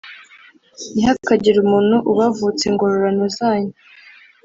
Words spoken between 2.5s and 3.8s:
ingororano zanyu